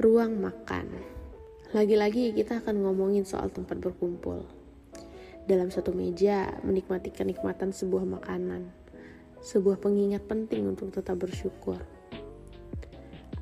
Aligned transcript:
Ruang 0.00 0.40
makan. 0.40 0.88
Lagi-lagi 1.76 2.32
kita 2.32 2.64
akan 2.64 2.80
ngomongin 2.80 3.28
soal 3.28 3.52
tempat 3.52 3.76
berkumpul. 3.76 4.40
Dalam 5.44 5.68
satu 5.68 5.92
meja, 5.92 6.48
menikmati 6.64 7.12
kenikmatan 7.12 7.76
sebuah 7.76 8.08
makanan. 8.08 8.72
Sebuah 9.44 9.76
pengingat 9.84 10.24
penting 10.24 10.64
untuk 10.64 10.96
tetap 10.96 11.20
bersyukur. 11.20 11.76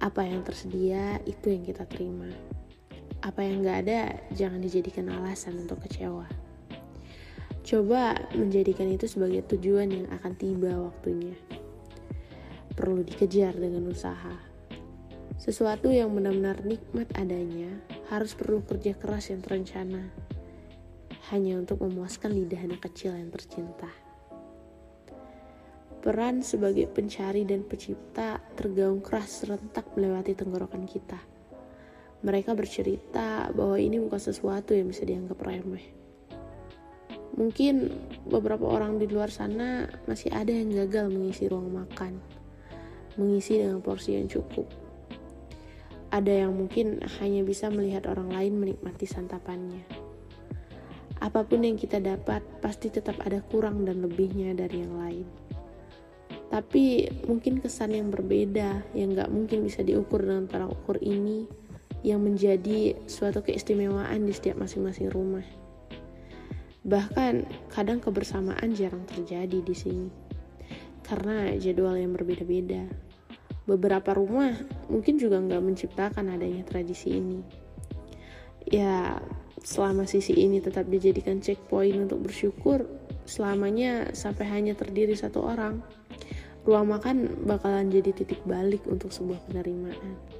Apa 0.02 0.26
yang 0.26 0.42
tersedia, 0.42 1.22
itu 1.22 1.54
yang 1.54 1.62
kita 1.62 1.86
terima. 1.86 2.26
Apa 3.22 3.46
yang 3.46 3.62
gak 3.62 3.86
ada, 3.86 4.18
jangan 4.34 4.58
dijadikan 4.58 5.06
alasan 5.06 5.54
untuk 5.54 5.86
kecewa. 5.86 6.26
Coba 7.62 8.18
menjadikan 8.34 8.90
itu 8.90 9.06
sebagai 9.06 9.46
tujuan 9.54 9.86
yang 9.86 10.10
akan 10.18 10.34
tiba 10.34 10.74
waktunya. 10.82 11.38
Perlu 12.74 13.06
dikejar 13.06 13.54
dengan 13.54 13.86
usaha 13.86 14.49
sesuatu 15.40 15.88
yang 15.88 16.12
benar-benar 16.12 16.60
nikmat 16.68 17.08
adanya 17.16 17.72
harus 18.12 18.36
perlu 18.36 18.60
kerja 18.60 18.92
keras 18.92 19.32
yang 19.32 19.40
terencana, 19.40 20.12
hanya 21.32 21.56
untuk 21.56 21.80
memuaskan 21.80 22.36
lidah 22.36 22.60
anak 22.60 22.84
kecil 22.84 23.16
yang 23.16 23.32
tercinta. 23.32 23.88
Peran 26.04 26.44
sebagai 26.44 26.84
pencari 26.92 27.48
dan 27.48 27.64
pencipta 27.64 28.36
tergaung 28.52 29.00
keras 29.00 29.40
serentak 29.40 29.88
melewati 29.96 30.36
tenggorokan 30.36 30.84
kita. 30.84 31.16
Mereka 32.20 32.52
bercerita 32.52 33.48
bahwa 33.56 33.80
ini 33.80 33.96
bukan 33.96 34.20
sesuatu 34.20 34.76
yang 34.76 34.92
bisa 34.92 35.08
dianggap 35.08 35.40
remeh. 35.40 35.88
Mungkin 37.40 37.88
beberapa 38.28 38.68
orang 38.68 39.00
di 39.00 39.08
luar 39.08 39.32
sana 39.32 39.88
masih 40.04 40.28
ada 40.36 40.52
yang 40.52 40.68
gagal 40.84 41.08
mengisi 41.08 41.48
ruang 41.48 41.72
makan, 41.72 42.20
mengisi 43.16 43.56
dengan 43.56 43.80
porsi 43.80 44.20
yang 44.20 44.28
cukup 44.28 44.89
ada 46.10 46.30
yang 46.30 46.58
mungkin 46.58 46.98
hanya 47.22 47.46
bisa 47.46 47.70
melihat 47.70 48.10
orang 48.10 48.34
lain 48.34 48.58
menikmati 48.58 49.06
santapannya. 49.06 49.86
Apa 51.22 51.46
pun 51.46 51.62
yang 51.62 51.78
kita 51.78 52.02
dapat, 52.02 52.42
pasti 52.58 52.90
tetap 52.90 53.20
ada 53.22 53.38
kurang 53.46 53.86
dan 53.86 54.02
lebihnya 54.02 54.56
dari 54.56 54.82
yang 54.82 54.94
lain. 54.98 55.26
Tapi 56.50 57.06
mungkin 57.30 57.62
kesan 57.62 57.94
yang 57.94 58.10
berbeda, 58.10 58.82
yang 58.98 59.14
gak 59.14 59.30
mungkin 59.30 59.62
bisa 59.62 59.86
diukur 59.86 60.26
dengan 60.26 60.50
tolak 60.50 60.74
ukur 60.74 60.98
ini, 60.98 61.46
yang 62.02 62.24
menjadi 62.24 62.96
suatu 63.06 63.44
keistimewaan 63.44 64.26
di 64.26 64.32
setiap 64.34 64.58
masing-masing 64.58 65.12
rumah. 65.12 65.44
Bahkan 66.82 67.68
kadang 67.70 68.00
kebersamaan 68.00 68.72
jarang 68.72 69.04
terjadi 69.04 69.60
di 69.60 69.76
sini, 69.76 70.08
karena 71.04 71.54
jadwal 71.60 71.94
yang 72.00 72.16
berbeda-beda 72.16 73.09
beberapa 73.70 74.18
rumah 74.18 74.58
mungkin 74.90 75.14
juga 75.22 75.38
nggak 75.38 75.62
menciptakan 75.62 76.34
adanya 76.34 76.66
tradisi 76.66 77.14
ini. 77.14 77.38
Ya, 78.66 79.22
selama 79.62 80.10
sisi 80.10 80.34
ini 80.34 80.58
tetap 80.58 80.90
dijadikan 80.90 81.38
checkpoint 81.38 82.10
untuk 82.10 82.26
bersyukur, 82.26 82.90
selamanya 83.24 84.10
sampai 84.10 84.50
hanya 84.50 84.74
terdiri 84.74 85.14
satu 85.14 85.46
orang, 85.46 85.80
ruang 86.66 86.90
makan 86.90 87.46
bakalan 87.46 87.88
jadi 87.88 88.10
titik 88.10 88.42
balik 88.44 88.84
untuk 88.90 89.14
sebuah 89.14 89.38
penerimaan. 89.48 90.39